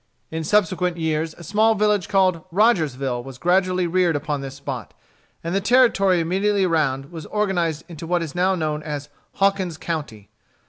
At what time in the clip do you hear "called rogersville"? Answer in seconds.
2.09-3.23